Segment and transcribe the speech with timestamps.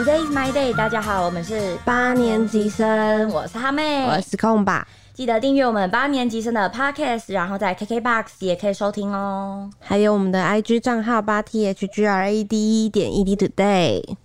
[0.00, 4.88] Today is my day，大家好，我们是八年级生，我是哈妹，我是空吧。
[5.12, 9.70] 记得订阅我们八年级生的 Podcast，然后在 KKBox 也可以收听哦。
[9.78, 14.16] 还有我们的 IG 账号八 T H G R A D 点 E D Today，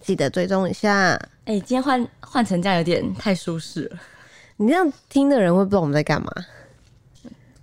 [0.00, 1.20] 记得追踪一下。
[1.46, 3.96] 哎、今天换换成这样有点太舒适了。
[4.58, 6.30] 你这样听的人会不知道我们在干嘛。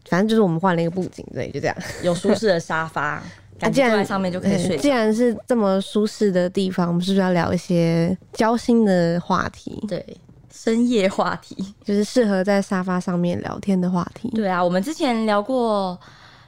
[0.10, 1.78] 反正就是我们换了一个布景，对，就这样。
[2.04, 3.24] 有舒适的沙发，
[3.62, 4.82] 感既然觉坐在上面就可以睡着。
[4.82, 9.86] 既然是这么舒适的地方，我们是不是要聊一些交心的话题？
[9.88, 10.03] 对，
[10.52, 11.73] 深夜话题。
[11.86, 14.30] 就是适合在沙发上面聊天的话题。
[14.31, 15.98] 对啊，我们之前聊过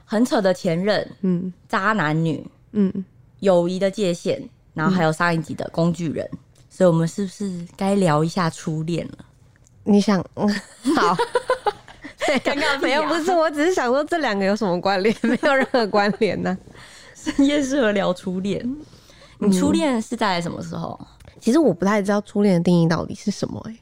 [0.04, 2.92] 很扯的前任、嗯渣男女、嗯，
[3.40, 4.42] 友谊的界限，
[4.74, 6.28] 然后还有上一集的工具人，
[6.70, 9.18] 所以我们是不是该聊一下初恋了？
[9.84, 10.48] 你想，嗯，
[10.96, 11.16] 好。
[12.26, 15.14] 尴尬没有，不是，我只是想说这两个有什么关联？
[15.24, 16.58] 没有任何关联呢、
[17.32, 18.76] 深夜适合聊初恋。
[19.40, 21.00] 你初恋是在什么时候？
[21.40, 23.78] 其实我不太知道初恋的定义到底是什么、欸。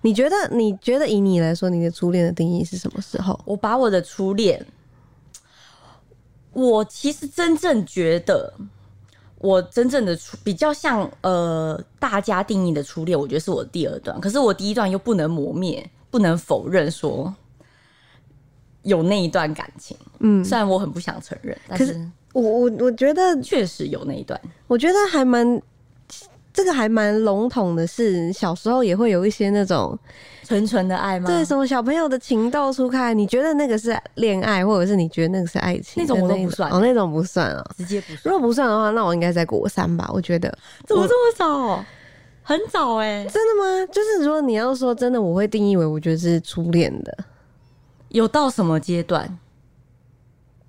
[0.00, 0.36] 你觉得？
[0.50, 3.38] 你觉得以你来说，你的初恋的定义是什么时候？
[3.44, 4.64] 我把我的初恋，
[6.52, 8.52] 我其实真正觉得，
[9.38, 14.20] 我真正的初比较像呃大家定义的初恋，我觉得是我第二段。
[14.20, 17.32] 可是我第一段又不能磨灭，不能否认说
[18.82, 19.96] 有那一段感情。
[20.18, 24.40] 嗯，虽然我很不想承认，但是是我我我觉得，确实有那一段。
[24.66, 25.60] 我觉得还蛮
[26.52, 29.98] 这个还蛮笼统的是，小时候也会有一些那种
[30.44, 31.26] 纯纯的爱吗？
[31.26, 36.02] 对什么小朋友的情窦初开，你觉得那个是恋爱，或者是你觉得那个是爱情？
[36.02, 40.10] 那种我都不算哦，那种不算啊、直接不如，果不算的话，那我应该在国三吧？
[40.12, 40.48] 我觉得
[40.86, 41.84] 怎么这么早？
[42.42, 43.86] 很早哎、真的吗？
[43.92, 47.16] 就是如果你要说真的，我会定义为我觉得是初恋的，
[48.08, 49.38] 有到什么阶段？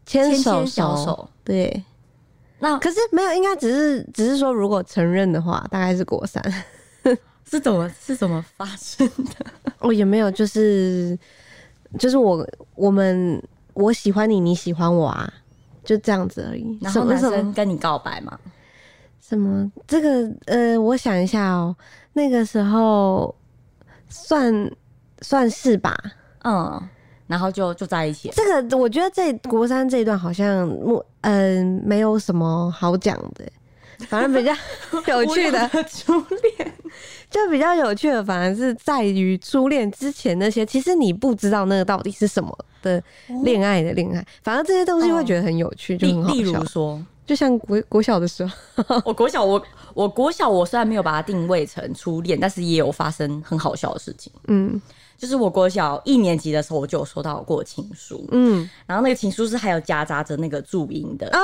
[0.06, 1.84] 牵手牵小手，对。
[2.60, 6.42] 那可是没有，应该只是只是说，如果承认的话，大概是国三。
[7.46, 9.46] 是怎么是怎么发生的？
[9.80, 11.18] 哦，也没有，就是
[12.00, 13.42] 就是我我们
[13.74, 15.32] 我喜欢你，你喜欢我啊，
[15.84, 16.80] 就这样子而已。
[16.82, 18.40] 然后男生跟你告白嘛？
[19.20, 21.76] 什么这个呃，我想一下哦，
[22.14, 23.36] 那个时候
[24.10, 24.72] 算
[25.22, 25.96] 算是吧。
[26.44, 26.90] 嗯，
[27.28, 28.34] 然后就就在一起了。
[28.36, 33.46] 这个我觉得在国三这一段好像我嗯、没有什么好讲的，
[34.08, 34.54] 反正比较
[35.08, 36.14] 有趣的初
[36.58, 36.74] 恋，
[37.32, 43.02] 就比较有趣的，反而是在于初恋之前那些，其实你不知道那个到底是什么的
[43.44, 46.66] 恋爱的恋爱，反而这些东西会觉得很有趣，就例很好笑例如。
[46.66, 49.64] 说，就像国国小的时候， 我国小我
[49.94, 54.30] 我国小我虽然没有把它定位成初恋，但是也有发生很好笑的事情。
[54.48, 54.82] 嗯
[55.24, 61.30] 就是我国小一年级的时候，我就有收到过情书，嗯，然后那个情书是还有夹杂着那个注音的。
[61.30, 61.40] 啊，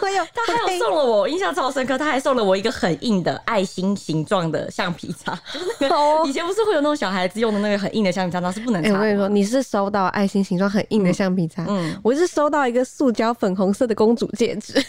[0.00, 1.98] 还有，他还有送了我，印象超深刻。
[1.98, 8.98] 他还送了我一个很硬的爱心形状的橡皮擦，就是那个哦以前不是会有那种小孩子用的那个很硬的橡皮擦，那是不能哎、擦的。
[8.98, 14.74] 我跟你说，你是收到爱心形状很硬的橡皮擦，嗯，我是收到一个塑胶粉红色的公主戒指，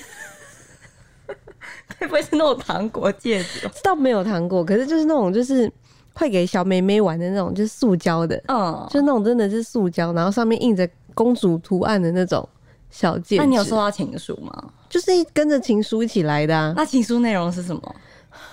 [2.00, 3.68] 会不会是那种糖果戒指？
[3.82, 5.72] 倒没有糖果，可是就是那种就是
[6.20, 12.48] 会给小妹妹玩的那种，就是塑胶的，嗯，就那种真的是塑胶，然后上面印着公主图案的那种
[12.90, 13.42] 小戒指。
[13.42, 14.52] 那你有收到情书吗？
[14.90, 16.74] 就是一跟着情书一起来的啊？
[16.76, 17.96] 那情书内容是什么？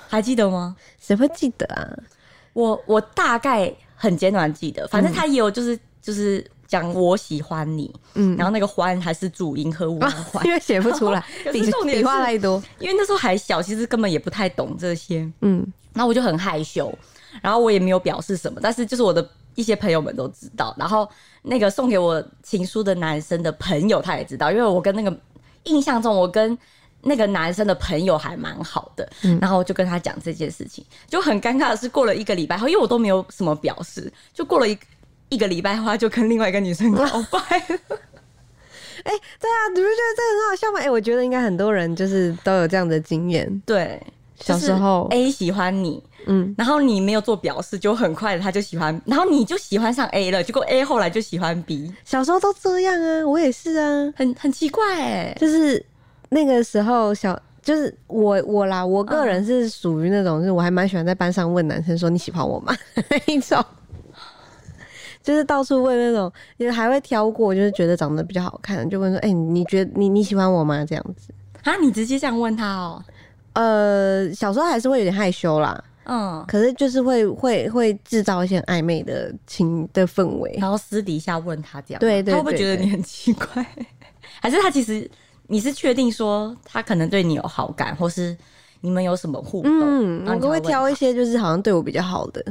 [0.08, 0.76] 还记得吗？
[1.00, 1.82] 谁会记得啊？
[2.52, 12.62] 我我大概很简短记得，反正他也有就是就是讲我喜欢你，嗯，然后那个欢还是主音和我欢， 因为写不出来 可，是笔画太多。
[12.78, 16.92] 因为那时候还小，其实根本也不太懂这些，嗯然后我就很害羞，
[17.42, 21.08] 然后我也没有表示什么，但是就是我的一些朋友们都知道，然后
[21.42, 25.16] 那个送给我情书的男生的朋友他也知道，因为我跟那个
[25.64, 26.56] 印象中我跟
[27.02, 29.08] 那个男生的朋友还蛮好的，
[29.40, 34.76] 然后我就跟他讲这件事情，就很尴尬的是过了一个礼拜后，因为我都没有什么表示，就过了一
[35.28, 37.78] 一个礼拜后，他就跟另外一个女生告白了。
[39.04, 40.80] 哎、对啊，你不觉得这很好笑吗？
[40.80, 43.62] 哎、我觉得应该很多人就是都有这样的经验。
[43.64, 44.02] 对，
[44.38, 55.36] 小时候 A 喜欢你，嗯，然后你没有做表示，就很快的他就喜欢，然后你就喜欢上 A 了，结果 A 后来就喜欢 B，小时候都这样啊，我也是啊，很很奇怪哎。
[55.40, 55.84] 就是
[56.28, 57.38] 那个时候小。
[57.62, 62.72] 就是我我啦，我个人是属于那种，就是我还蛮喜欢在班上问男生说你喜欢我吗
[63.10, 63.60] 那一种，
[65.20, 70.84] 就是到处问那种，也还会挑过，就是觉得长得比较好看，就问说，哎、你觉得你你喜欢我吗？
[70.84, 71.34] 这样子。
[71.64, 73.02] 啊，你直接这样问他哦？
[73.56, 80.54] 呃，小时候还是会有点害羞啦，嗯，可是就是会会会制造一些暧昧的情的氛围。
[80.60, 83.66] 然后私底下问他这样吗，对对他会不会觉得你很奇怪？
[84.42, 85.10] 还是他其实
[85.46, 88.36] 你是确定说他可能对你有好感，或是
[88.82, 92.44] 你们有什么互动，嗯，我都会挑一些就是好像对我比较好的，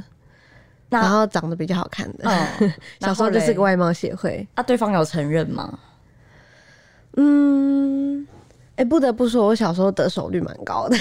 [0.89, 2.23] 然后长得比较好看的。
[2.23, 4.45] 嗯， 小时候就是个个外貌协会。
[4.55, 5.77] 啊，对方有承认吗？
[7.17, 8.27] 嗯，
[8.75, 10.97] 哎、不得不说，我小时候得手率蛮高的，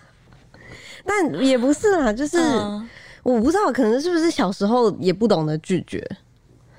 [1.04, 2.88] 但也不是啦，就是、嗯。
[3.22, 6.02] 我不知道，可能是不是小时候也不懂得拒绝，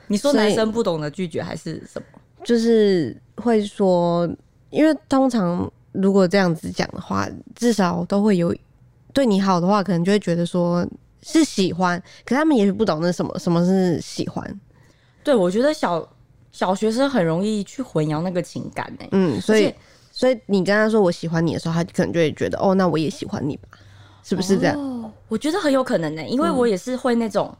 [0.08, 2.20] 你说男生不懂得拒绝还是什么？
[2.44, 4.28] 就是会说，
[4.72, 8.56] 因为通常如果这样子讲的话，至少都会有
[9.14, 10.84] 对你好的话，可能就会觉得说
[11.22, 14.60] 是喜欢，可他们也许不懂那什么什么是喜欢，
[15.24, 16.00] 对，我觉得小
[16.52, 19.74] 小学生很容易去混淆那个情感呢、嗯，所以
[20.12, 23.70] 所以你跟他说我喜欢你的时候，他可能就会觉得哦，那我也喜欢你吧，
[24.24, 24.78] 是不是这样？
[24.78, 27.56] 哦我觉得很有可能呢、因为我也是会那种、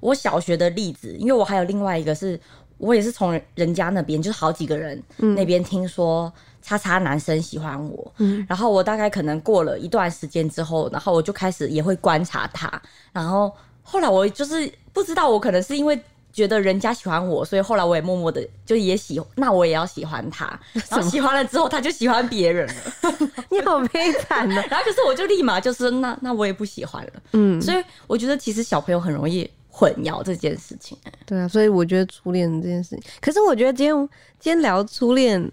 [0.00, 2.38] 我小学的例子，因为我还有另外一个是，
[2.76, 6.30] 我也是从人人家那边，就是好几个人那边听说
[6.60, 8.12] 叉叉男生喜欢我，
[8.46, 12.70] 然后我大概可能过了一段时间之后，然后我就开始也会观察他，
[13.12, 13.50] 然后
[13.82, 15.98] 后来我就是不知道，我可能是因为。
[16.32, 20.46] 觉得人家喜欢我，所以后来我也默默的就也喜，那我也要喜欢他。
[20.90, 22.74] 然后喜欢了之后，他就喜欢别人了。
[23.50, 24.62] 你好悲惨哦。
[24.70, 33.94] 然后可是我就立马就是那那我也不喜欢了，嗯，所以我觉得其实小朋友很容易混淆这件事情、欸对啊，所以我觉得初恋这件事情，可是我觉得今天
[34.38, 35.50] 今天聊初恋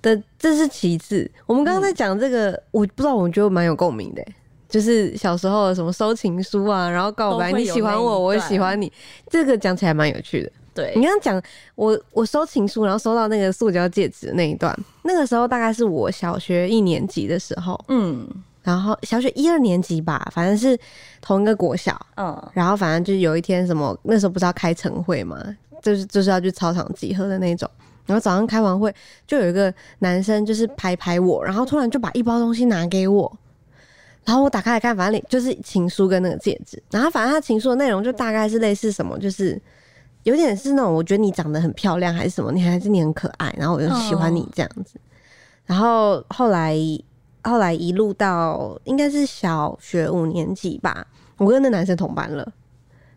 [0.00, 4.34] 的这是其次，我们刚刚在讲这个，我不知道，我觉得蛮有共鸣的欸。
[4.68, 8.92] 就是小时候的什么收情书啊，然后告白，你喜欢我，我也喜欢你，
[9.30, 10.52] 这个讲起来蛮有趣的。
[10.74, 10.92] 对。
[10.94, 11.42] 你，刚刚讲
[11.74, 18.28] 我我收情书，然后收到那个塑胶戒指的那一段，那个时候大概是我小学一年级的时候，嗯。
[18.60, 20.78] 然后小学一二年级吧，反正是
[21.22, 22.50] 同一个国小，嗯。
[22.52, 25.42] 然后反正就是有一天什么，那时候不是要开晨会嘛，
[25.80, 27.70] 就是就是要去操场集合的那种。
[28.04, 28.94] 然后早上开完会，
[29.26, 33.30] 就有一个男生就是拍拍我，然后突然就把一包东西拿给我，
[34.28, 36.82] 然后我打开来看，反正里就是情书跟那个戒指。
[36.90, 39.58] 然后反正他情书的内容就大概是类似什么，就是
[40.24, 45.00] 有点是那种我觉得你长得很漂亮还是什么，你还是你很可爱，然后我就喜欢你这样子。
[45.64, 46.76] 然后后来
[47.42, 51.06] 后来一路到应该是小学五年级吧，
[51.38, 52.46] 我跟那男生同班了。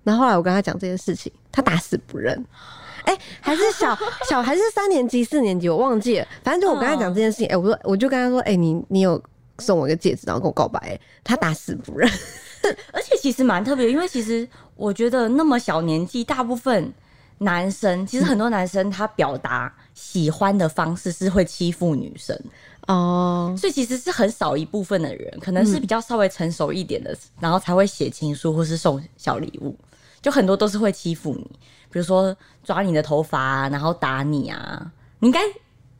[0.03, 2.41] 然后后来我跟他讲这件事情，他打死不认。
[3.03, 3.97] 哎、还是小
[4.29, 6.27] 小还是三年级四年级，我忘记了。
[6.43, 9.21] 反正就我跟他讲这件事情，哎、我说我就跟他说，哎、你你有
[9.61, 12.09] 送我一个戒指，然后跟我告白、哎他打死不认。
[12.91, 16.93] 而且其实蛮特别，因为其实我觉得那么小年纪，大部分
[17.39, 22.39] 男生其实很多男生他表达喜欢的方式是会欺负女生，
[22.87, 29.75] 哦，所以其实是很少一部分的人，可能是比较稍微成熟一点的，然后才会写情书或是送小礼物，
[30.21, 31.49] 就很多都是会欺负你，
[31.89, 35.39] 比如说抓你的头发啊，然后打你啊，你应该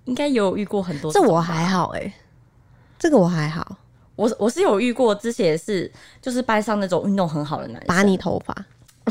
[0.05, 1.11] 应该有遇过很多。
[1.11, 2.13] 这我还好哎、
[3.01, 3.75] 这个我还好，
[4.15, 8.53] 我我是有遇过，之前是就是班上那种运动很好的男生，拔你头发，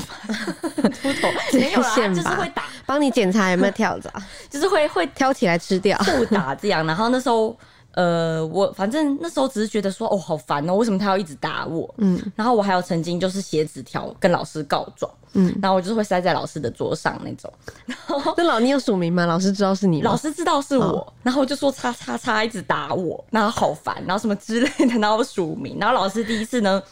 [1.02, 1.28] 秃头。
[1.52, 4.08] 没有啦， 他就是会打，帮你检查有没有跳蚤，
[4.48, 5.98] 就是会会挑起来吃掉。
[5.98, 6.86] 不打这样。
[6.86, 7.56] 然后那时候，
[7.92, 11.92] 呃，我反正那时候只是觉得说，哦，好烦哦，为什么他要一直打我？
[11.98, 17.52] 嗯，然后我还有曾经就是写纸条跟老师告状，嗯，然后我就是会塞在老师的桌上那种。
[18.36, 19.26] 那老你有署名吗？
[19.26, 20.10] 老师知道是你吗？
[20.10, 26.82] 老师知道是我，然后我就说叉叉叉一直打我，然后好烦，然后什么之类的，然后我署名，然后老师第一次呢，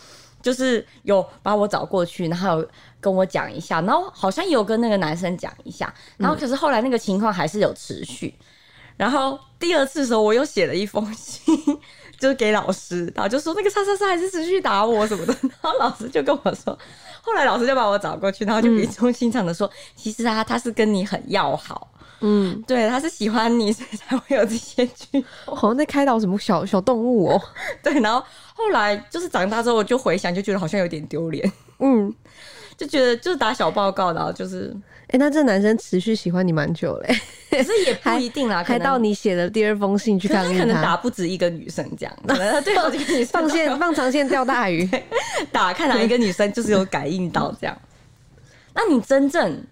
[0.43, 2.69] 就是有把我找过去，然后有
[3.01, 8.35] 跟我讲一下，然后好像也有跟那个男生讲一下，然后可是后来那个情况还是有持续，
[8.99, 11.57] 然后第二次的时候我又写了一封信。
[12.19, 16.77] 就是给老师，然后就说那个叉叉叉还是持续打我什么的，然后老师就跟我说，
[17.23, 24.91] 后来老师就把我找过去，然后就语重心长的说，其实啊他是跟你很要好，嗯，对，他是喜欢你，所以才会有这些
[25.47, 25.55] 我。
[25.55, 27.41] 好像在开导什么小小动物哦。
[27.85, 28.21] 对，然后
[28.53, 32.13] 后来就是长大之后，我就回想，就觉得好像有点丢脸，嗯，
[32.77, 34.77] 就觉得就是打小报告，然后就是，
[35.09, 38.99] 哎、那这男生持续喜欢你蛮久嘞、可是也不一定啦，可能还到。
[38.99, 44.87] 你写的第二封信去可是他可能打不止一个女生这样，可能他对好几个女生放线放长线钓大鱼。
[45.51, 47.77] 打，看哪一个女生就是有感应到这样。
[48.75, 49.65] 那你真正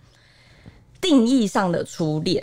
[1.01, 2.43] 定义上的初恋，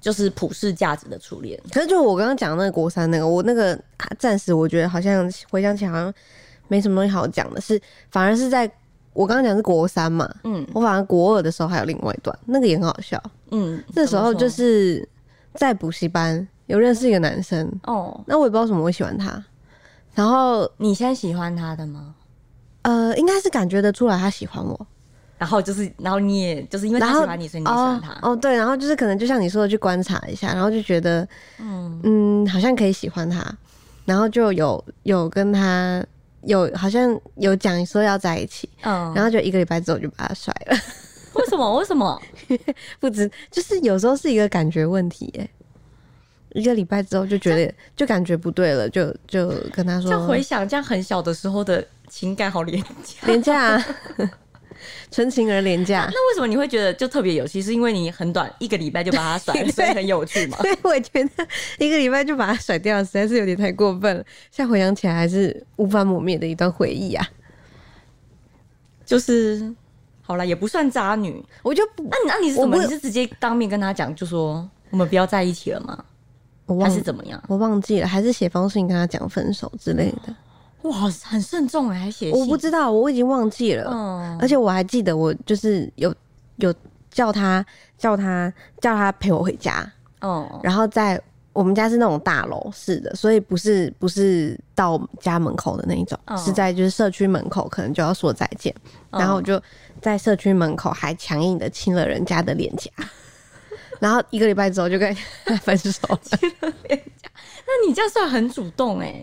[0.00, 6.14] 就是普世价值的初恋，可是就我刚刚讲那个国三那个，我那个啊暂时我觉得好像回想起来好像
[6.68, 7.80] 没什么东西好讲的是，
[8.12, 8.70] 反而是在
[9.12, 13.20] 我刚刚讲是国三嘛，嗯我反正国二的时候还有另外一段，那个也很好笑。
[13.50, 15.06] 嗯，那时候就是
[15.54, 19.42] 在补习班有认识一个男生，哦，那我也不知道为什么会喜欢他，
[20.14, 22.14] 然后你先喜欢他的吗？
[22.82, 24.86] 呃，应该是感觉得出来他喜欢我，
[25.36, 28.12] 然后就是，然后你也就是因为他喜欢你，所以你喜欢他。
[28.22, 31.26] 哦哦，对，然后就是可能就像你说的去观察一下，然后就觉得
[31.58, 33.44] 嗯嗯，好像可以喜欢他。
[34.06, 36.04] 然后就有有跟他
[36.42, 40.76] 有好像有讲说要在一起，嗯，然后就一个礼拜之后就把他甩了。
[41.34, 41.76] 为什么？
[41.78, 42.20] 为什么？
[42.98, 45.48] 不知就是有时候是一个感觉问题耶。
[46.52, 53.26] 一个礼拜之后就觉得就感觉不对了，就就跟他说这样回想，这样很小的时候的情感好廉价。
[53.26, 53.86] 廉价啊，
[55.10, 56.08] 纯情而廉价。
[56.12, 57.60] 那为什么你会觉得就特别有趣？
[57.60, 60.58] 是因为你很短一个礼拜就把他甩 了，所以很有趣吗？
[60.62, 61.46] 对，我觉得
[61.78, 64.24] 一个礼拜就把他甩掉，实在是有点太过分了。
[64.50, 67.26] 现在回想起来，还是无法磨灭的一段回忆啊。
[69.04, 69.74] 就是
[70.22, 71.44] 好了，也不算渣女。
[71.62, 72.80] 我就不，那你那你是怎么？
[72.82, 75.96] 你是直接当面跟他讲，就说我们不要在一起了吗？
[75.96, 76.04] 还
[76.66, 77.42] 我忘是怎么样？
[77.48, 80.34] 我忘记了，还是写封信跟他讲分手之类的。
[80.82, 82.40] 哇，很慎重哎，还写信。
[82.40, 83.90] 我不知道，我已经忘记了。
[83.90, 86.14] 嗯，而且我还记得，我就是有
[86.56, 86.74] 有
[87.10, 87.64] 叫他
[87.98, 89.84] 叫他叫他陪我回家，
[90.20, 91.20] 哦，然后在
[91.52, 98.74] 我们家是那种大楼式的，所以不是不是到家门口的那一种，哦是在就是社区门口，可能就要说再见。
[99.10, 99.60] 哦然后我就
[100.00, 102.90] 在社区门口还强硬的亲了人家的脸颊，
[104.00, 106.20] 然后一个礼拜之后就跟他分手了。
[106.42, 109.22] 那你这样算很主动哎。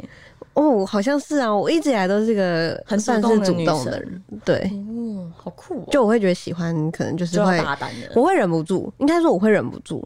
[0.57, 8.11] 哦，好像是啊，我一直以来都是个很主算是主动的人，对，哦，好酷哦，就我会觉得喜欢，可能就是会大胆的。
[8.15, 10.05] 我会忍不住，应该说我会忍不住。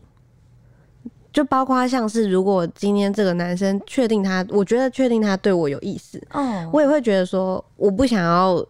[1.31, 8.61] 就包括像是，如果今天这个男生确定他，我觉得确定他对我有意思，哦，我也会觉得说，我不想要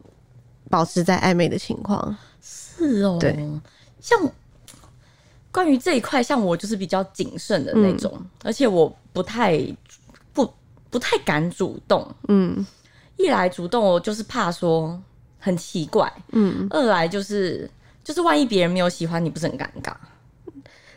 [0.69, 2.15] 保持在暧昧的情况。
[2.39, 3.35] 是哦，对，
[3.99, 4.19] 像
[5.51, 9.59] 关于这一块，像我就是比较谨慎的那种，而且我不太
[10.91, 12.07] 不不太敢主动。
[12.27, 12.63] 嗯。
[13.17, 14.99] 一来主动，我就是怕说
[15.39, 17.69] 很奇怪；嗯，二来就是
[18.03, 19.93] 就是万一别人没有喜欢你，不是很尴尬？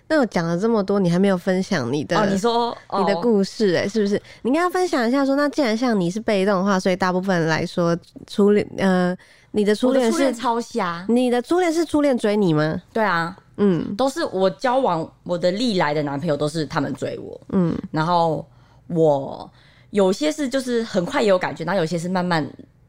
[0.09, 4.21] 那我讲了这么多，你还没有分享你的、哦，你说你的哦故事、哎、是不是？
[4.43, 7.97] 你跟他分享一下说那既然像你是被动的话，所以大部分人来说，
[8.27, 9.15] 初恋呃，
[9.51, 12.81] 你的初恋我的初恋是超瞎，你的初恋是初恋追你吗？
[12.93, 13.95] 对啊，嗯。
[13.97, 17.77] 都是我交往我的历来的男朋友都是他们追我，嗯。
[17.91, 18.47] 然后
[18.89, 19.51] 我
[19.95, 22.45] 有些是就是很快也有感觉，然后有些是慢慢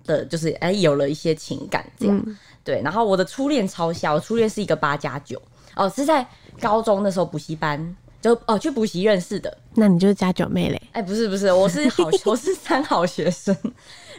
[0.05, 2.17] 的就是哎、有了一些情感这样。
[2.25, 5.39] 嗯对，然后我的初恋超小，我初恋是一个八加九
[5.75, 6.25] 哦，是在
[6.59, 9.55] 高中的时候补习班就哦去补习认识的。
[9.75, 10.81] 那你就是加九妹嘞。
[10.93, 13.55] 哎、不是不是，我是好 我是三好学生，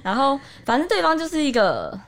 [0.01, 1.99] 然后反正对方就是一个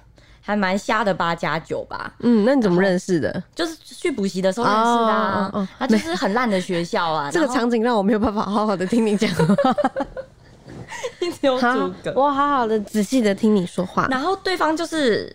[0.40, 3.42] 还蛮瞎的八加九吧，嗯，那你怎么认识的？
[3.52, 9.44] 就是去补习的时候认识的啊，哦哦哦他就是很烂的学校啊， 这个场景让我没有办法好好的听你讲话。
[11.20, 11.66] 一直有阻
[12.02, 14.06] 隔，我好好的仔细的听你说话。
[14.10, 15.34] 然后对方就是，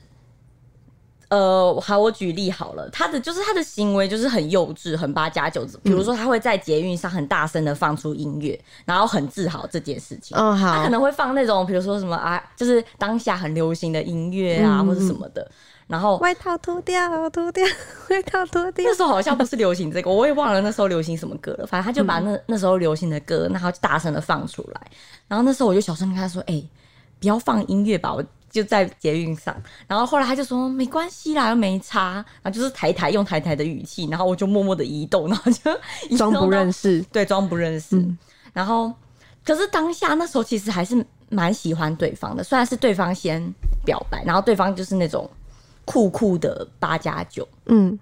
[1.29, 5.65] 呃，好，我举例好了，他的就是他的行为就是很幼稚，很八加九。
[5.81, 10.37] 比如说，他会在捷运上很大声的放出音乐，然后很自豪这件事情。
[10.37, 15.49] 哦，好他可，能会放那种，比如说什么啊，就是当下很流行的音乐啊，嗯或者什么的。
[15.93, 17.63] 然后外套脱掉，脱掉，
[18.09, 18.95] 外套脱掉那。
[18.95, 21.67] 时候好像不是流行这个，我也忘了那时候流行什么歌了。
[21.67, 24.81] 反正他就把那、那时候流行的歌，然后就大声的放出来。
[25.27, 26.63] 然后那时候我就小声跟他说：“哎、
[27.19, 37.03] 不要放音乐吧，我就在捷运上。”然后后来他就说：“没关系啦，又没差。”然后就是抬抬用抬抬的语气，然后我就默默的移动，然后就装不认识。
[37.11, 38.03] 对，装不认识。
[38.51, 38.91] 然后，
[39.45, 43.39] 可是当下那时候其实还是蛮喜欢对方的，虽然是对方先
[43.85, 45.29] 表白，然后对方就是那种
[45.85, 47.97] 酷酷的八加九，嗯，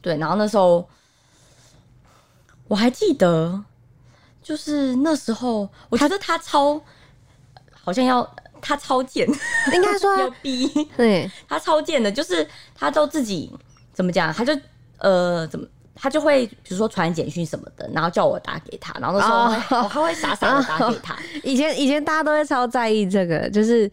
[0.00, 0.88] 对，然后那时候
[2.68, 3.62] 我还记得，
[4.42, 6.80] 就是那时候我觉得他超
[7.72, 8.28] 好像要
[8.60, 9.28] 他超贱，
[9.72, 10.66] 应该说 要逼。
[10.96, 13.52] 对，他超贱的，就是他都自己
[13.92, 14.56] 怎么讲，他就
[14.98, 15.66] 呃怎么。
[15.96, 23.88] 他就会比如说传简讯什么的，然后叫我打给他，然后那时候我还会傻傻的打给他， 以前以前大家都会超在意这个，就是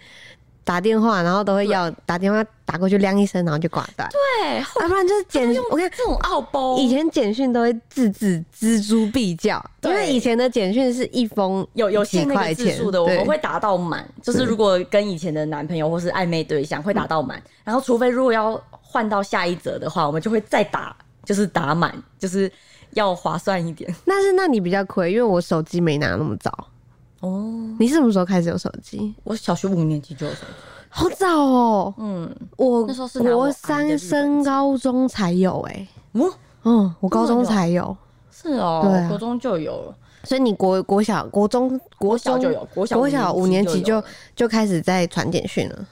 [0.63, 4.08] 打电话，然后都会要打电话打过去亮一声，然后就挂断。
[4.10, 14.08] 对，后要不然就是简用我看这种奥包，以前简讯都会字字锱铢必较，因为以前的简讯是一封有有几限那个字数的，我们会打到满。
[14.22, 22.51] 就是如果跟以前的男朋友或是暧昧对象会打到满，然后除非如果要换到下一则的话，我们就会再打，就是打满，就是
[22.91, 23.94] 要划算一点。
[24.06, 26.68] 但是那你比较亏，因为我手机没拿那么早。
[27.21, 29.15] 哦，你是什么时候开始有手机？
[29.23, 30.53] 我小学五年级就有手机，
[30.89, 31.93] 好早哦！
[31.97, 37.95] 嗯，我那时候是拿我阿姨的国三日本升高中才有哎、哦，嗯，我高中才有，
[38.31, 39.07] 是哦，对啊。
[39.07, 45.87] 国中就有了，所以你国国小、国中、国中国小就有，国小国小五年级就就有了就开始在传简讯了，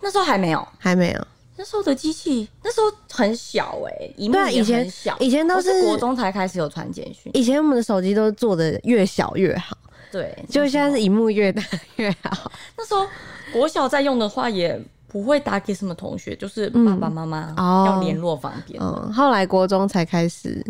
[0.00, 0.66] 那时候还没有。
[0.78, 1.26] 还没有？
[1.56, 7.30] 那时候的机器，那时候很小哎、荧幕对啊以前很小，以前都我是是国中才开始有传简讯。
[7.34, 9.76] 以前我们的手机都做的越小越好，
[10.10, 11.62] 对，就现在是荧幕越大
[11.96, 12.50] 越好。
[12.76, 13.06] 那时候
[13.52, 18.80] 国小在用的话，也不会打给什么同学，就是爸爸妈妈哦要联络方便。
[18.82, 20.64] 嗯，后来国中才开始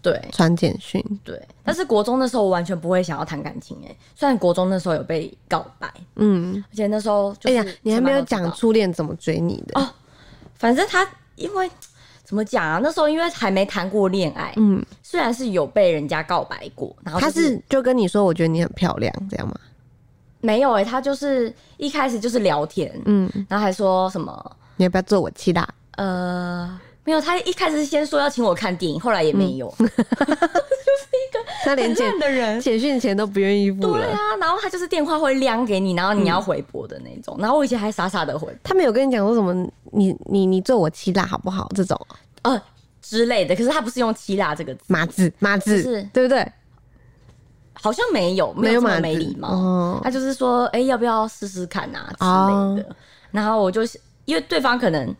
[0.00, 1.02] 对传简讯。
[1.24, 9.80] 对，但是国中那时候我完全不会想要谈感情哎、虽然国中那时候有被告白，嗯，而且那时候就是哎呀，你还没有讲初恋怎么追你的？
[9.80, 9.88] 哦
[10.54, 11.68] 反正他因为
[12.32, 12.80] 怎么讲啊？
[12.82, 19.54] 那时候因为还没谈过恋爱，嗯，虽然是有被人家告白过，然后、就他是就跟你说，我觉得你很漂亮，这样吗？
[20.40, 25.68] 没有哎、他就是一开始就是聊天，嗯，然后还说什么你要不要做我妻大？
[25.96, 26.80] 呃。
[27.04, 29.68] 没有，他一开始是先说要请我看电影，后来也没有。
[29.78, 34.02] 很他连简烂的人，简讯钱都不愿意付了。
[34.04, 37.36] 对啊，然后他就是电话会亮给你，然后你要回拨的那种。
[37.38, 39.54] 然后我以前还傻傻的回他没有跟你讲说什么？
[39.92, 41.68] 你你你做我妻啦，好不好？
[41.74, 41.98] 这种
[42.42, 42.60] 呃
[43.00, 46.50] 之类的，可是他不是用“希腊”这个字，马字马字，是对不对？
[47.74, 49.48] 好像没有，没有这么没礼貌。
[49.48, 52.96] 哦他就是说，哎、要不要试试看啊之哦类的。
[53.30, 55.14] 然后我就是因为对方可能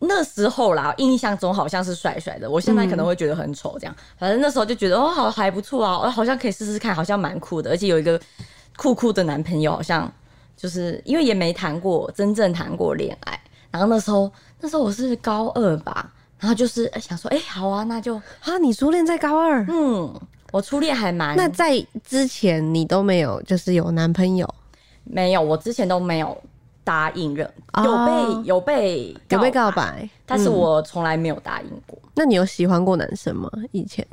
[0.00, 3.94] 那时候啦，印象中好像是帅帅的，我现在可能会觉得很丑，这样。
[4.18, 8.18] 反正那时候就觉得哦，好还不错啊，我，好像可以试试看，好像蛮酷的，而且有一个
[8.76, 10.10] 酷酷的男朋友，好像
[10.56, 13.38] 就是因为也没谈过真正谈过恋爱。
[13.70, 20.12] 然后那时候那时候我是高二吧，然后就是哎想说，哎、好啊，那就啊，你初恋在高二，嗯，
[20.50, 24.48] 我初恋还蛮那在之前你都没有就是有男朋友，
[25.04, 26.36] 没有，我之前都没有
[26.90, 30.10] 答应任，哦有被有被有被告，白？
[30.26, 31.96] 但是嗯我从来没有答应过。
[32.16, 33.48] 那你有喜欢过男生吗？
[33.70, 34.04] 以前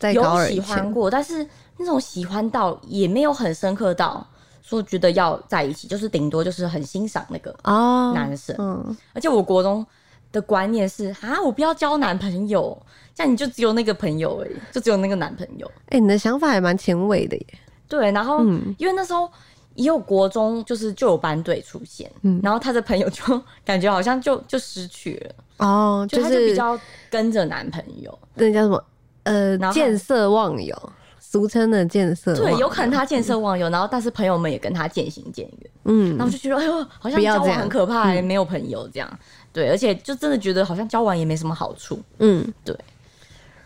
[0.00, 4.26] 在高有喜二以前，欢过，但是那种喜欢到也没有很深刻到
[4.62, 8.56] 说觉得要在一起，就是顶多就是很欣赏那个哦，男生。
[8.58, 9.86] 嗯，而且我国中
[10.32, 12.76] 的观念是啊，我不要交男朋友，
[13.14, 15.70] 这样你就只有那个朋友而已，就只有那个男朋友。
[15.90, 17.46] 哎、你的想法还蛮前卫的耶。
[17.86, 19.30] 对，然后、嗯因为那时候
[19.74, 25.34] 也有国中，就是就有班队出现，嗯然后他的朋友就 感觉好像就就失去了。
[25.66, 26.78] 哦，就他就比较
[27.10, 28.84] 跟着男朋友，那叫什么？
[29.24, 30.76] 呃见色忘友，
[31.18, 32.34] 俗称的见色。
[32.36, 39.18] 对，有可能他见色忘友，然后但是朋友们也跟他渐行渐远，嗯然后就觉得哎呦，好像交往很可怕、没有朋友这样，
[39.52, 42.46] 对，而且就真的觉得好像交往也没什么好处，嗯。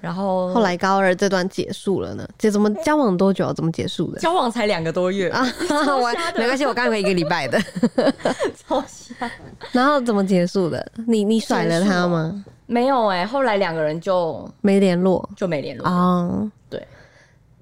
[0.00, 2.28] 然后后来高二这段结束了呢？
[2.38, 3.52] 这怎么交往多久？
[3.52, 4.20] 怎么结束的？
[4.20, 5.44] 交往才两个多月啊，
[6.36, 7.60] 没关系，我刚回一个礼拜的。
[8.56, 9.30] 超瞎，
[9.72, 10.92] 然后怎么结束的？
[11.06, 12.44] 你你甩了他吗？
[12.66, 16.52] 没有哎、后来两个人就没联络就没联络，啊。
[16.68, 16.86] 对，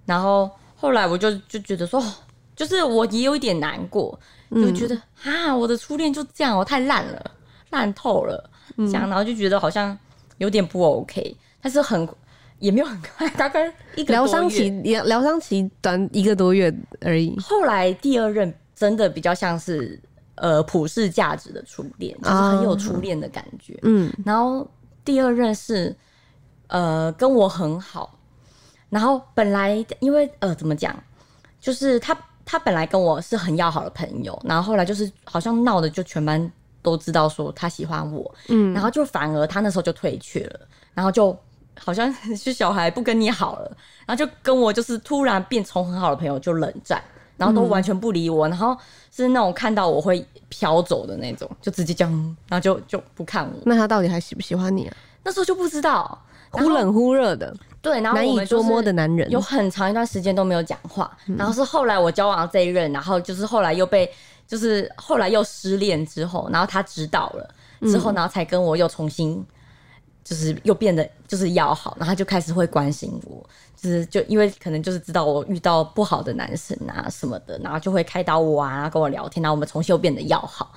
[0.05, 2.12] 然后后来我就就觉得说，哦
[2.57, 4.18] 就是我也有一点难过，
[4.51, 7.31] 嗯就觉得啊，我的初恋就这样，我太烂了，
[7.70, 9.96] 烂透了，嗯这样，然后就觉得好像
[10.38, 12.09] 有点不 OK，但是很
[12.59, 17.37] 也没有很快，大概一个疗伤期疗疗伤期短一个多月而已。
[17.38, 20.01] 后来第二任真的比较像是
[20.37, 23.79] 呃普世价值的初恋，就是很有初恋的感觉。
[23.83, 24.66] 嗯然后
[25.05, 25.95] 第二任是
[26.69, 28.19] 呃跟我很好，
[28.88, 30.99] 然后本来因为呃怎么讲，
[31.61, 36.51] 就是他他本来跟我是很要好的朋友，然后后来就是好像闹的就全班
[36.83, 40.61] 都知道说他喜欢我，嗯然后就反而他那时候就退却了，
[40.95, 41.37] 然后就
[41.78, 47.02] 好像是小孩不跟你好了，然后就跟我就是突然变从很好的朋友就冷战，
[47.36, 48.76] 然后都完全不理我，然后
[49.10, 53.52] 是那种看到我会飘走的那种，就直接这样，然后就就不看我。
[53.64, 54.96] 那他到底还喜不喜欢你啊？
[55.22, 56.18] 那时候就不知道，
[56.50, 59.28] 忽冷忽热的，对，然后难以捉摸的男人。
[59.30, 64.08] 有很长一段时间都没有讲话，嗯然后是后来我交往的这一任，然后就是后来又被，
[64.46, 67.42] 就是后来又失恋之后，然后他知道了
[67.80, 69.44] 之嗯后，然后才跟我又重新，
[70.26, 73.48] 就是又变得就是要好，然后他就开始会关心我，
[73.80, 80.72] 就是就因为可能就是知道我遇到不好的男生啊什么的，然后就会开导我啊，跟我聊天，然后我们重新又变得要好，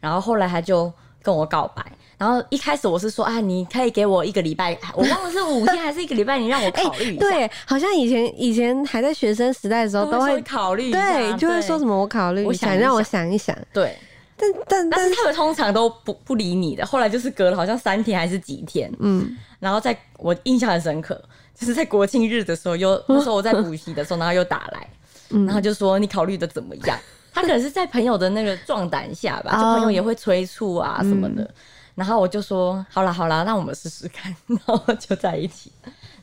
[0.00, 0.90] 然后后来他就
[1.22, 1.84] 跟我告白。
[2.16, 7.26] 然后一开始我是说啊，你可以给我一个礼拜，我忘了是五天还是一个礼拜，你让我考虑一下。
[7.26, 13.54] 哎对，好像以前以前还在学生时代的时候都会考虑，对，就会说什么么我考虑我想让我想想一想。
[13.72, 13.98] 对，
[14.36, 16.84] 但但但但是他们通常都不不理你的。
[16.84, 21.20] 后来就是隔了好像三天还是几天，嗯，然后在我印象很深刻，
[21.54, 24.88] 就是在国庆日的时候，又 那时候我在补习的时候，然后又打来，
[25.30, 26.98] 嗯然后就说你考虑的怎么样？
[27.32, 31.48] 他可能是在朋友的那个壮胆下吧，就哦朋友也会催促啊什么的。
[31.94, 35.70] 然后我就说好啦好啦，让我们试试看， 然后就在一起，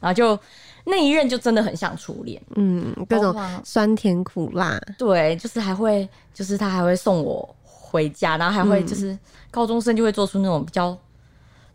[0.01, 0.37] 然后就
[0.83, 2.41] 那一任就真的很像初恋。
[2.55, 7.55] 嗯，各种酸甜苦辣，对，就是还会，就是他还会送我
[7.91, 9.17] 回家，然后还会就是
[9.51, 10.97] 高中生就会做出那种比较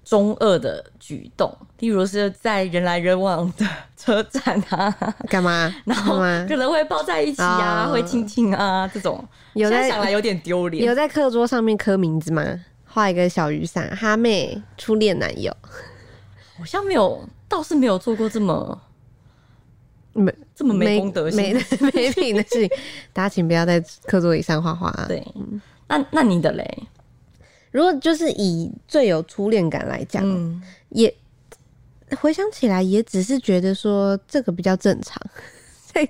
[0.02, 4.90] 中二的举动，例如是在人来人往的车站啊，
[5.28, 5.74] 干嘛？
[5.84, 6.16] 然后？
[6.48, 9.22] 可能会抱在一起啊，哦会亲亲啊，这种，
[9.54, 10.94] 有现在在想来有点丢脸有。
[10.94, 12.42] 在课桌上面刻名字吗？
[12.86, 15.54] 画一个小雨伞，哈妹初恋男友，
[16.56, 18.80] 好像没有，倒是没有做过这么
[20.14, 21.78] 没这么没公德没心。
[21.92, 22.70] 没品的事情，
[23.12, 25.04] 大家请不要在课桌椅上画画、啊。
[25.06, 25.22] 对，
[25.88, 26.88] 那那你的嘞？
[27.70, 31.14] 如果就是以最有初恋感来讲，嗯，也
[32.18, 35.20] 回想起来，也只是觉得说这个比较正常，
[35.92, 36.08] 在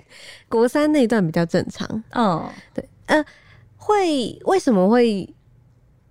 [0.49, 2.05] 国三那一段比较正常。
[2.11, 2.49] 嗯，
[3.77, 5.29] 会为什么会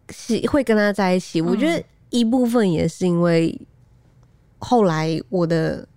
[0.10, 1.42] 喜会跟他在一起？
[1.42, 3.60] 我觉得一部分也是因为
[4.60, 5.88] 后来我的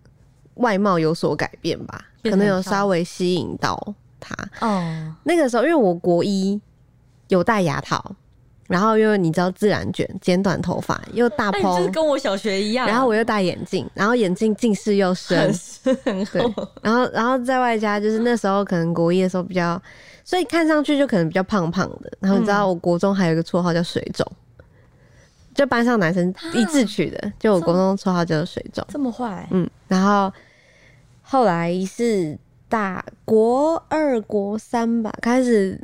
[0.55, 4.35] 外貌有所改变吧，可能有稍微吸引到他。
[4.61, 6.61] 哦，那个时候，因为我国一
[7.29, 8.15] 有戴牙套，
[8.67, 15.39] 然后因为你知道自然卷、剪短头发又大那你就是，跟我小学一样，然后我又戴眼镜，然后眼镜近视又深。
[15.41, 19.81] 很，深很对厚，然后然后在外加就是那时候可能国一的时候比较，
[20.25, 22.13] 所以看上去就可能比较胖胖的。
[22.21, 24.27] 然后你知道我国中还有一个绰号叫水肿，
[25.55, 28.85] 就班上男生一致取的，就我国中绰号叫水肿。
[28.89, 30.33] 这么坏，嗯，然后
[31.23, 32.39] 后来是
[32.69, 35.81] 大国二、国三吧，开始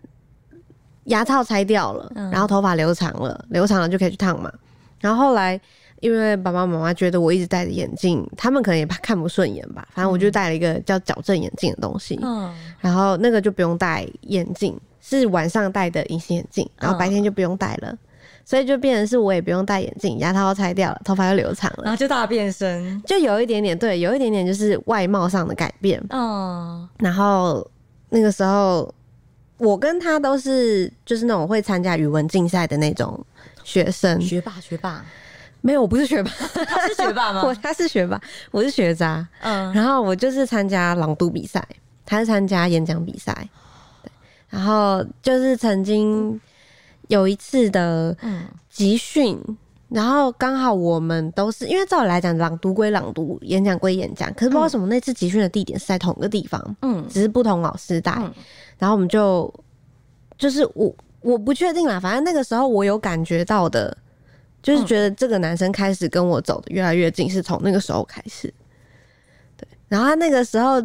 [1.04, 2.30] 牙套拆掉了，嗯。
[2.30, 4.52] 然后头发留长了，留长了就可以去烫嘛。
[5.00, 5.60] 然后后来
[6.00, 17.96] 因为爸爸妈妈觉得我一直戴着眼镜，他们可能也怕看不顺眼吧，反正我就戴了一个叫矫正眼镜的东西，嗯，然后那个就不用戴眼镜，是晚上戴的隐形眼镜，然后白天就不用戴了。
[18.46, 21.84] 所以就变成是我也不用戴眼镜，牙套拆掉了，头发又留长了。
[21.84, 25.98] 然，后就大变身，就有一点点对，有一点点就是外貌上的改变。
[26.10, 27.66] 嗯，然后
[28.10, 28.94] 那个时候，
[29.64, 33.18] 我跟他都是就是那种会参加语文竞赛的那种
[33.64, 34.20] 学生。
[34.20, 35.04] 学霸学霸，
[35.62, 36.30] 没有，我不是学霸，
[36.66, 37.60] 他是学霸吗 我吗？
[37.62, 39.26] 他是学霸，我是学渣。
[39.40, 41.66] 嗯，然后我就是参加朗读比赛，
[42.04, 43.48] 他是参加演讲比赛。
[44.02, 44.10] 对，
[44.50, 46.38] 然后就是曾经
[47.08, 49.40] 有一次的嗯集训，
[49.88, 58.32] 然后刚好我们都是因为照理来讲，朗读归朗读，演讲归演讲，可是不知道为什么那次集训的地点是在同一个地方，嗯只是不同老师带，嗯
[58.78, 59.52] 然后我们就
[60.36, 63.96] 就是我我不确定啦，反正那个时候我有感觉到的，
[64.62, 68.52] 就是觉得这个男生开始跟我走的越来越近，是从那个时候开始。
[69.56, 70.82] 对，然后他那个时候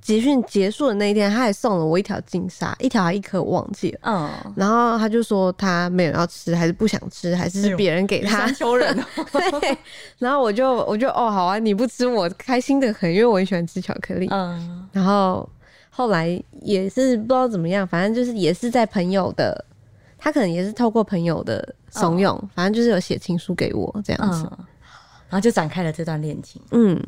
[0.00, 4.00] 集训结束的那一天，他还送了我一条金沙，一条还一颗我忘记了。
[4.02, 8.54] 嗯，然后他就说他没有要吃，还是不想吃，还哎是呦别人给他山。
[8.54, 9.04] 丘人哦，
[9.60, 9.78] 对，
[10.18, 14.26] 然后我就我就哦好啊，你不吃我开心的很，因为我很喜欢吃巧克力。
[14.32, 15.48] 嗯然后
[15.94, 19.62] 后来也是不知道怎么样，反正就是也是在朋友的，
[20.16, 24.48] 他可能也是透过朋友的怂恿，反正就是有写情书给我这样子。
[24.50, 24.64] 嗯，
[25.28, 26.62] 然后就展开了这段恋情。
[26.70, 26.98] 嗯，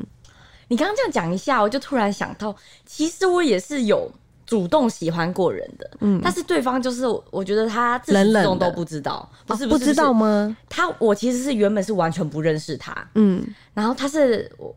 [0.67, 4.07] 你刚刚这样讲一下，我就突然想到，其实我也是有
[4.45, 10.13] 主动喜欢过人的，嗯，但是对方就是我觉得他自始冷冷的至终都不知道，不是哦不知道是。
[10.13, 10.57] 吗？
[10.69, 13.43] 他，我其实是原本是完全不认识他，嗯。
[13.73, 14.73] 然后他是我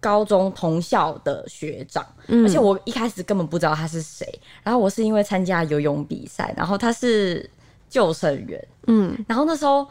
[0.00, 2.44] 高中同校的学长，嗯。
[2.44, 4.26] 而且我一开始根本不知道他是谁，
[4.62, 7.48] 然后我是因为参加游泳比赛，然后他是
[7.88, 9.16] 救生员，嗯。
[9.28, 9.86] 然后那时候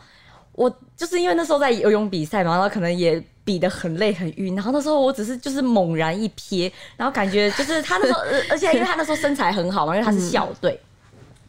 [0.54, 10.80] 我就是因为那时候在游泳比赛嘛，然后可能也比得很累很晕，然后那时候我只是就是猛然一瞥，然后感觉就是他那时候，呃 而且因为他那时候身材很好嘛，因为他是校队。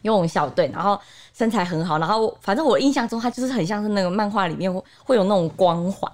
[0.03, 0.99] 游泳校队，然后
[1.35, 6.11] 身材很好，然后反正我印象中他就是很像是那个漫画里面会会有那种光环，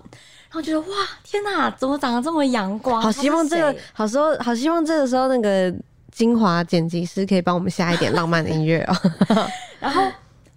[0.48, 0.87] 然后觉得哇
[1.22, 3.00] 天哪，怎么长得这么阳光？
[3.02, 5.74] 好希望这个好时候，好希望这个时候那个
[6.11, 8.96] 精华剪辑师可以帮我们下一点浪漫的音乐哦。
[9.78, 10.02] 然后，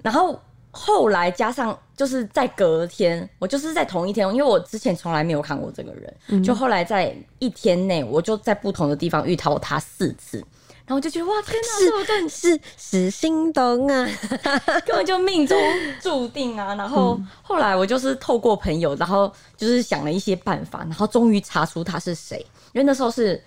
[0.02, 0.40] 然后
[0.72, 10.44] 后来加上就是在隔天，我就是在同一天，因为我之前从来没有看过这个人，就后来在一天内，我就在不同的地方遇到他四次。
[10.90, 14.10] 然后我就觉得哇天哪，这我真的是是心动啊！
[14.88, 15.56] 根本就命中
[16.02, 16.74] 注定啊！
[16.74, 22.44] 然后后来我就是透过朋友，然后就是想了一些办法，然后终于查出他是谁。
[22.74, 23.40] 因为那时候是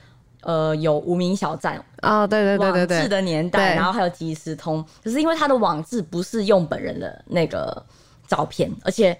[0.42, 7.84] 呃有无名小站哦，对对对对网志对，的年代，然后还有即时通，可是因为他的网志不是用本人的那个
[8.28, 9.18] 照片，而且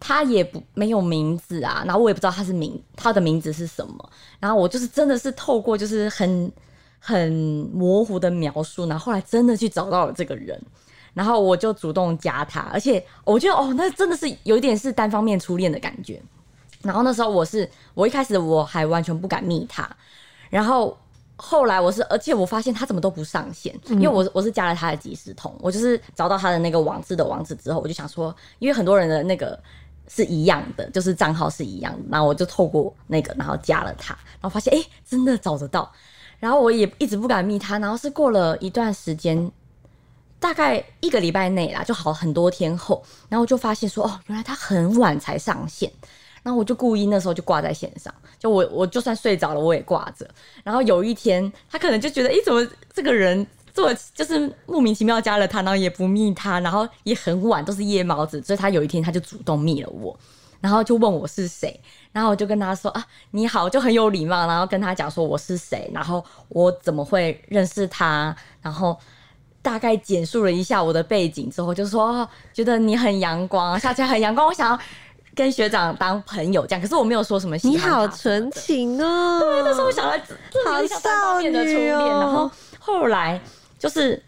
[0.00, 6.50] 他也不没有名字啊，然后我也不知道他是名他的名字是什么，然后我就是真的是透过就是很
[7.00, 7.32] 很
[7.72, 10.56] 模糊的描述，然后后来真的去找到了这个人。
[11.12, 16.22] 然后我就主动加他，而且我觉得哦，那真的是有一点是单方面初恋的感觉。
[16.82, 19.90] 然后那时候我是我一开始我还完全不敢密他，
[20.48, 20.96] 然后
[21.34, 29.60] 后来我是，而且我发现他怎么都不上线，因为我我是加了他的即时通，我就是找到他的那个网址的网址之后，我就想说，因为很多人的那个
[30.06, 35.90] 是一样的，就是账号是一样的，然后我就透过那个，然后加了他，然后发现哎、诶真的找得到，
[36.40, 39.48] 然后我也一直不敢密他，然后是过了一段时间，
[40.40, 45.92] 大概一个礼拜内啦，就好很多天后，然后就发现说哦，原来他很晚才上线。
[46.42, 50.26] 然后我就故意那时候就挂在线上，就我我就算睡着了我也挂着。
[50.64, 60.18] 然后有一天他可能就觉得，诶，怎么这个人这么就是莫名其妙加了他，然后也不密他，然后也很晚都是夜猫子，所以他有一天他就主动密了我，
[60.60, 61.80] 然后就问我是谁，
[62.12, 68.96] 然后我就跟他说啊你好，就很有礼貌，然后跟他讲说我是谁，然后我怎么会认识他，然后。
[69.62, 74.80] 大概简述了一下我的背景之后，就说、哦觉得你很阳光，下次很阳光，我想要
[75.34, 76.80] 跟学长当朋友这样。
[76.80, 79.38] 可是我没有说什么喜你好纯情哦。
[79.38, 80.16] 对，那时候我想到
[80.50, 83.38] 这有点像单方面的初恋，好少女哦然后后来
[83.78, 84.22] 就是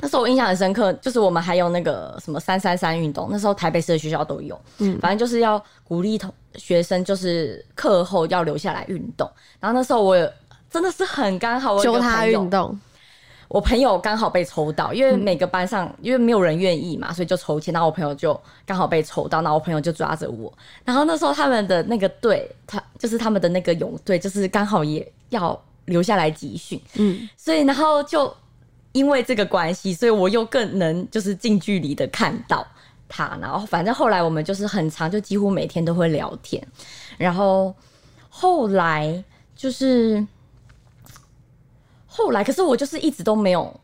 [0.00, 9.30] 那时候我印象很深刻，就是我们还有那个什么三三三运动，那时候台北市的学校都有，嗯，反正就是要鼓励同学生，就是课后要留下来运动。
[9.58, 10.16] 然后那时候我
[10.70, 12.78] 真的是很刚好，我有一揪他运动，
[13.48, 17.72] 我朋友刚好被抽到，因为每个班上、因为没有人愿意嘛，所以就抽签。
[17.72, 20.52] 然后我朋友就刚好被抽到，然后我朋友就抓着我。
[20.84, 28.34] 然后那时候他们的那个队，他就是他们的那个泳队，就是刚好也要留下来集训，嗯，所以然后就
[28.96, 32.66] 因为这个关系，所以我又更能就是近距离的看到
[33.06, 33.36] 他。
[33.42, 36.66] 然后反正后来我们就是很长，就几乎每天都会聊天。
[37.18, 37.74] 然后
[38.30, 39.22] 后来
[39.54, 40.26] 就是
[42.06, 43.78] 后来，可是我就是一直都没有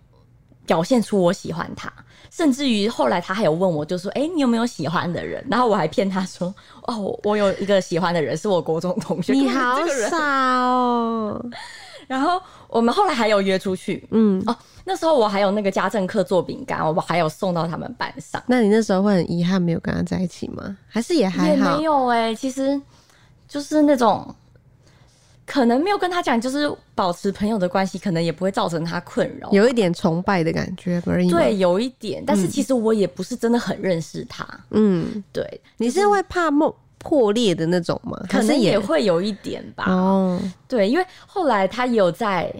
[0.64, 1.92] 表现出我喜欢他，
[2.30, 6.54] 甚至于后来他还有问我，就说：“哎、你有没有喜欢的人？”然后我还骗他说
[6.88, 11.44] ：“哦，我我有一个喜欢的人，是我国中同学。”你好傻哦。
[12.06, 20.76] 然后我们后来还有约出去嗯，哦，那时候我还有那个家政课做饼干，我还有送到他们班上，那你那时候会很遗憾没有跟他在一起吗？
[20.88, 21.82] 还是也还好也没？
[21.84, 22.80] 有哎、其实
[23.48, 24.34] 就是那种。
[25.44, 29.50] 可能没有跟他讲，就是保持朋友的关系，可能也不会造成他困扰。
[29.50, 31.28] 有一点崇拜的感觉而已。
[31.28, 34.46] 对，有一点，但是其实我也不是真的很认识他。
[34.70, 38.16] 嗯，对，你是会怕破破裂的那种吗？
[38.28, 39.84] 可能也会有一点吧。
[39.88, 42.52] 哦，对，因为后来他也有在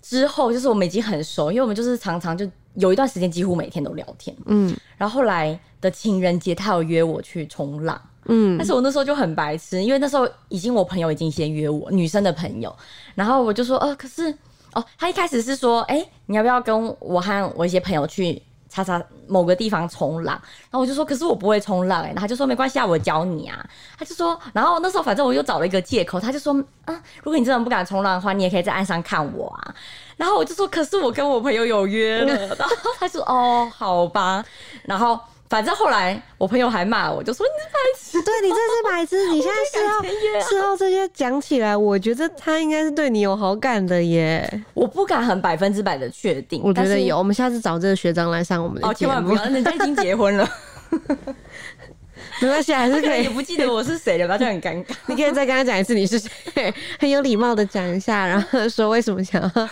[0.00, 4.34] 之后，就是我们已经很熟，因为我们就是常常就有一段时间几乎每天都聊天。
[4.46, 12.74] 嗯然后后来的情人节，他有约我去冲浪，嗯但是我那时候就很白痴，因为那时候已经我朋友已经先约我，女生的朋友，
[13.14, 14.32] 然后我就说，呃，可是
[14.72, 20.40] 哦，他一开始是说，哎、你要不要跟我和我一些朋友去叉叉某个地方冲浪？
[20.70, 23.62] 然后我就说，可是我不会冲浪、哎，然后他就说没关系啊，我教你啊。
[23.98, 26.54] 他就说，然后那时候反正我又找了一个借口，他就说，
[26.84, 29.74] 啊，如果你真的不敢冲浪的话，你也可以在岸上看我啊。
[30.16, 32.46] 然后我就说，可是我跟我朋友有约了。
[32.56, 34.44] 然后他说，哦，好吧。
[34.84, 35.18] 然后
[35.50, 38.24] 反正后来我朋友还骂我，就说你是白痴。
[38.24, 39.26] 对你真是白痴！
[39.34, 44.48] 你现在事后事后这些讲起来，我觉得他应该是对你有好感的耶。
[44.74, 50.48] 我不敢很百分之百的确定，我觉得有，我们下次找这个学长来上我们的哦，节目千万不，要，人家已经结婚了，
[52.40, 53.28] 没关系，还是可可以。
[53.28, 54.94] 不记得我是谁了吧，就很尴尬。
[55.06, 59.68] 你可以再跟他讲一次你是谁，很有礼貌的讲一下，然后说为什么想要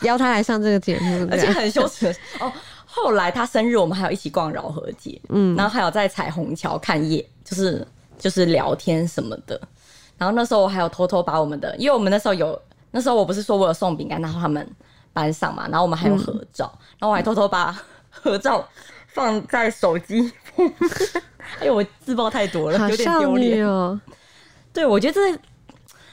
[0.00, 2.52] 邀他来上这个节目，而且很羞耻哦。
[2.94, 7.86] 后来他生日，我们还有一起逛饶河街，嗯，然后还有在彩虹桥看夜，就是
[8.18, 9.58] 就是聊天什么的。
[10.18, 14.68] 然后那时候我还有偷偷把我们的，因为我们那时候有，那时候我不是说我有送饼干，然后他们
[15.14, 17.74] 班上嘛，然后我们还有合照，然后我还偷偷把
[18.10, 18.68] 合照
[19.08, 20.74] 放在手机封面。
[21.60, 23.66] 哎呦，我自爆太多了，有点丢脸。
[23.66, 23.98] 哦。
[24.70, 25.20] 对，我觉得这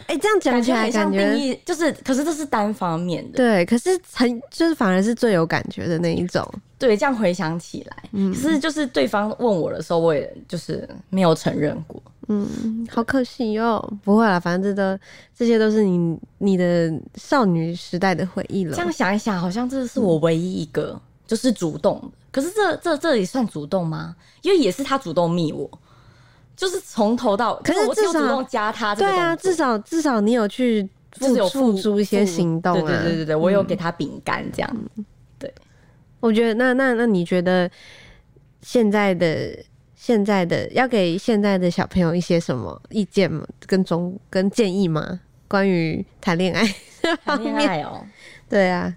[0.07, 3.37] 哎、这样讲起来，感觉很像感觉定义，就是，可是这是单方面的。
[3.37, 6.43] 对，可是很就是反而是最有感觉的那一种。
[6.79, 12.01] 对，这样回想起来，嗯可是就是对方问我的时候，我也就是没有承认过。
[12.29, 13.85] 嗯，好可惜哦。
[14.03, 14.97] 不会啦，反正这都
[15.35, 18.81] 这些都是你你的少女时代的回忆了这。
[18.81, 22.07] 样想一想，好像这是我唯一一个就是主动的。
[22.31, 24.15] 可是这这这也算主动吗？
[24.43, 25.69] 因为也是他主动密我，
[26.55, 32.81] 就是从头到，可是我只有至少主动加他这对啊，至少至少你有去付就是有付出一些行动啊。
[32.81, 34.77] 对对对对对，我有给他饼干这样。
[36.19, 37.69] 我觉得那那那你觉得
[38.61, 39.57] 现在的
[39.95, 43.45] 现在的要给现在的小朋友一些什么意见吗？
[43.65, 45.19] 跟中跟建议吗？
[45.47, 46.63] 关于谈恋爱
[47.25, 47.55] 谈恋？
[47.55, 48.05] 爱哦，
[48.47, 48.93] 对啊，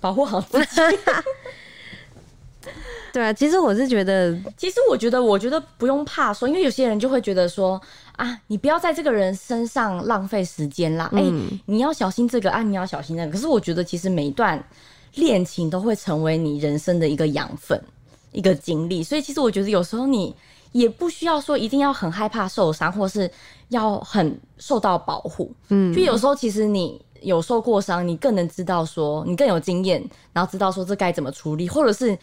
[0.00, 0.66] 保护好自己。
[3.12, 3.32] 对啊。
[3.32, 7.80] 其实我是觉得，其实我觉得，我觉得不用怕说，因为有些人就会觉得说
[8.16, 13.32] 啊，你不要在这个人身上浪费时间啦，哎、嗯你要小心这个啊，你要小心那个。
[13.32, 14.62] 可是我觉得，其实每一段
[15.14, 17.82] 恋情都会成为你人生的一个养分、
[18.32, 20.34] 一个经历，所以其实我觉得有时候你
[20.72, 23.30] 也不需要说一定要很害怕受伤，或是
[23.70, 25.52] 要很受到保护。
[25.68, 32.16] 嗯就有时候其实你有受过伤，你更能知道说你更有经验，然后知道说这该怎么处理，或者是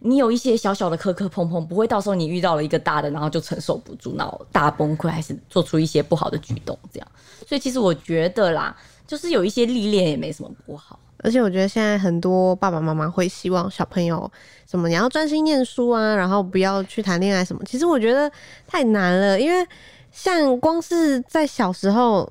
[0.00, 7.08] 你有一些小小的磕磕碰碰，不会到时候你遇到了一个大的，然后就承受不住，然后大崩溃，还是做出一些不好的举动，这样。
[7.46, 8.76] 所以其实我觉得啦，
[9.06, 10.98] 就是有一些历练也没什么不好。
[11.22, 14.30] 而且我觉得现在很多爸爸妈妈会希望小朋友
[14.68, 17.62] 什么你要专心念书啊，然后不要去谈恋爱什么。
[17.64, 18.30] 其实我觉得
[18.66, 19.66] 太难了，因为
[20.10, 22.30] 像光是在小时候，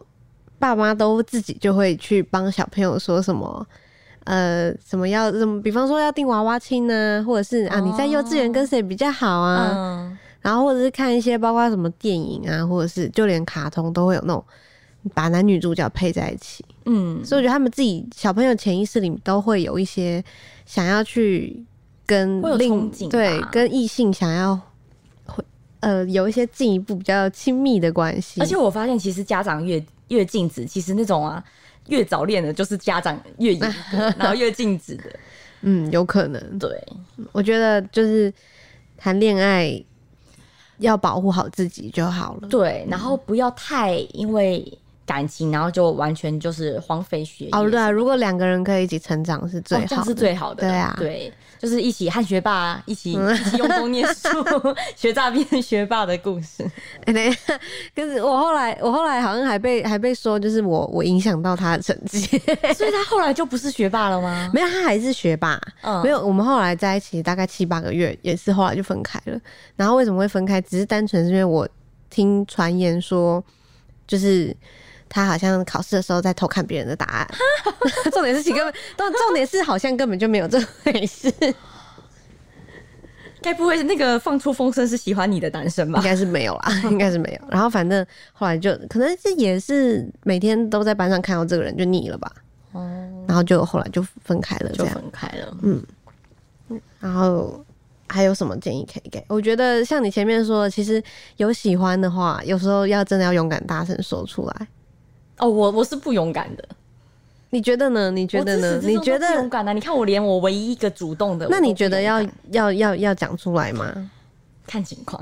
[0.59, 3.65] 爸妈都自己就会去帮小朋友说什么。
[4.25, 5.59] 呃，什么要什么？
[5.63, 9.71] 比方说要订娃娃亲呢，或者是啊，你在幼稚园跟谁比较好啊？
[9.73, 14.45] 嗯，然后或者是看一些包括什么电影啊，或者是就连卡通都会有那种
[15.13, 16.63] 把男女主角配在一起。
[16.85, 20.23] 嗯，所以我觉得他们自己小朋友潜意识里都会有一些
[20.65, 21.63] 想要去
[22.05, 24.59] 跟另对跟异性想要
[25.25, 25.43] 会
[25.79, 31.43] 呃有一些进一步比较亲密的关系，而且我发现，其实家长越越禁止，其实那种啊
[31.87, 33.59] 越早恋的，就是家长越严
[33.91, 35.03] 格， 然后越禁止的。
[35.63, 36.83] 嗯有可能，对，
[37.31, 38.33] 我觉得就是
[38.97, 39.79] 谈恋爱
[40.79, 42.47] 要保护好自己就好了。
[42.47, 44.65] 对，然后不要太因为
[45.05, 47.51] 感情，然后就完全就是荒废学业。
[47.51, 50.61] 哦，对啊，如果两个人可以一起成长是最好的，哦这样是最好的。
[50.67, 54.29] 对啊对，就是一起和学霸一起一起用功念书，
[54.95, 56.63] 学渣变学霸的故事。
[57.95, 62.19] 可是我后来，我后来好像还被还被说，就是我我影响到他的成绩，
[62.75, 64.49] 所以他后来就不是学霸了吗？
[64.53, 66.25] 没有，他还是学霸，嗯没有。
[66.25, 69.37] 我们后来在一起大概七八个月，也是后来就分开了。
[69.75, 70.61] 然后为什么会分开？
[70.61, 71.67] 只是单纯是因为我
[72.09, 73.43] 听传言说，
[74.07, 74.55] 就是
[75.11, 77.27] 他好像考试的时候在偷看别人的答案。
[78.11, 81.31] 重点是其根本，重重点是好像根本就没有这回事，
[83.41, 85.99] 该不会是那个放出风声是喜欢你的男生吧？
[85.99, 87.47] 应该是没有啦， 应该是没有。
[87.49, 92.31] 然后反正后来就可能是也是每天都在班上看到这个人就腻了吧。
[92.71, 94.85] 哦，然后就后来就分开了，就。
[94.85, 95.57] 分开了。
[95.61, 95.83] 嗯
[97.01, 97.61] 然后
[98.07, 99.21] 还有什么建议可以给？
[99.27, 101.03] 我觉得像你前面说的，其实
[101.35, 104.67] 有喜欢的话，有时候要真的要勇敢大声说出来。
[105.41, 106.63] 哦，我我是不勇敢的。
[107.49, 108.09] 你觉得呢？
[108.11, 108.79] 你觉得呢？
[108.81, 109.49] 你觉得勇得？
[109.49, 109.73] 敢呢？
[109.73, 114.09] 你看我连我唯一一个主动的，那你觉得要要要要讲出来吗？
[114.65, 115.21] 看情况？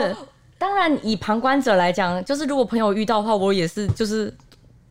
[0.58, 4.34] 当然，以旁观者来讲，就是如果朋友遇到的话，我也是就是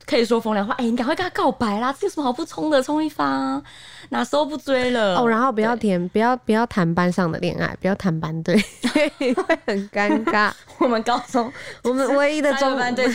[0.10, 0.74] 可以说风凉话。
[0.80, 1.94] 哎、你赶快跟他告白啦！
[2.00, 2.82] 这有什么好不冲的？
[2.82, 3.62] 冲一发啊，
[4.10, 5.16] 哪时候不追了？
[5.20, 8.56] 哦，然后不要对填，不要不要谈班上的恋爱，不要谈班队，
[8.92, 9.12] 会
[9.68, 10.52] 很尴尬。
[10.80, 11.52] 我们高中
[11.84, 13.06] 我们唯一的忠班队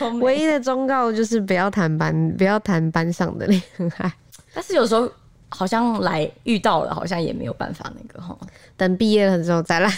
[0.00, 3.62] 都没 唯一的忠告就是不要谈班，不要谈班上的恋
[3.98, 4.12] 爱。
[4.52, 5.08] 但是有时候
[5.48, 8.36] 好像来遇到了，好像也没有办法那个哈。
[8.76, 9.88] 等毕业了之后再来。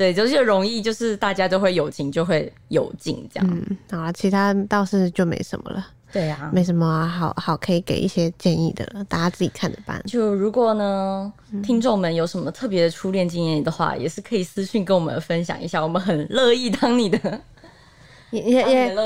[0.00, 3.46] 对，就是容易，就是大家都会友情就会有尽这样。
[3.52, 5.86] 嗯，好了，其他倒是就没什么了。
[6.10, 10.02] 对啊，没什么啊，好好可以给一些建议的了，大家自己看着办。
[10.06, 17.40] 就如果呢，嗯听众们有什么特别的初恋经验的话，也是可以私信跟我们分享一下，我们很乐意当你的
[18.30, 18.96] 也也 也。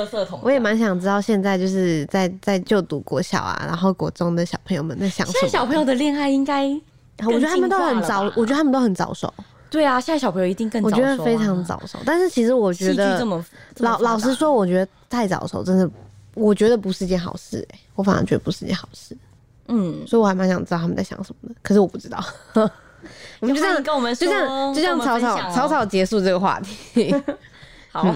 [0.43, 5.39] 我也蛮想知道现在就是在在就读国小啊，然后国中的小朋友们在想什么。
[5.41, 6.69] 现在小朋友的恋爱应该，
[7.27, 9.35] 我觉得他们都很早，我觉得他们都很早熟，
[9.75, 11.65] 对啊，现在小朋友一定更早、熟啊我觉得非常。
[11.65, 11.99] 早熟。
[12.07, 13.27] 但是其实我觉得
[13.79, 15.91] 老老实说，我觉得太早熟真的，
[16.35, 19.17] 我觉得不是件好事哎、我反而觉得不是件好事，
[19.67, 22.25] 嗯，所以我还蛮想知道他们在想什么的，可是我不知道。
[23.41, 27.15] 我们就这样跟我们就这样就这样草草草草结束这个话题。
[27.91, 28.15] 好。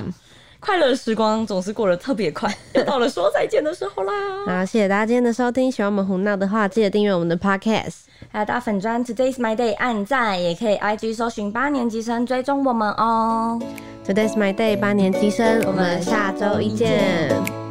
[0.68, 4.12] 快乐时光总是过得特别快， 又到了说再见的时候啦！
[4.44, 5.72] 好，谢谢大家今天的收听。
[5.72, 8.00] 喜欢我们胡闹的话，记得订阅我们的 Podcast。
[8.30, 13.58] 还有大粉砖 Today's My Day 按赞，也可以 IG 搜寻八年级生追踪我们哦。
[14.06, 17.67] Today's my day，八年级生，我我们们下周一下周一见见。